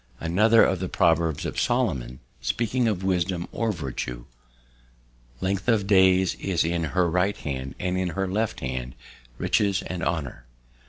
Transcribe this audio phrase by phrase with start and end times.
[0.19, 4.25] Another from the Proverbs of Solomon, speaking of wisdom or virtue:
[5.41, 8.95] "Length of days is in her right hand, and in her left hand
[9.37, 10.47] riches and honour.